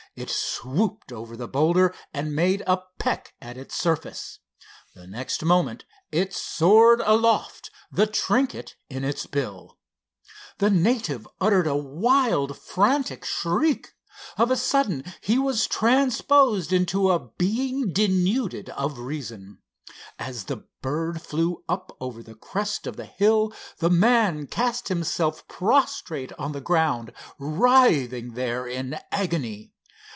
[0.13, 4.39] It swooped over the boulder and made a peck at its surface.
[4.93, 9.79] The next moment it soared aloft, the trinket in its bill.
[10.57, 13.93] The native uttered a wild, frantic shriek.
[14.37, 19.59] Of a sudden he was transposed into a being denuded of reason.
[20.19, 25.47] As the bird flew up over the crest of the hill, the man cast himself
[25.47, 29.71] prostrate on the ground; writhing there in agony.